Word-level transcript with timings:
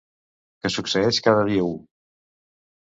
Que 0.65 0.71
succeeix 0.77 1.21
cada 1.29 1.45
dia 1.53 1.69
u. 1.69 1.71